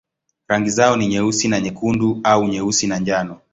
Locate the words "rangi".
0.47-0.69